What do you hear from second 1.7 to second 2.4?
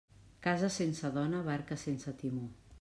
sense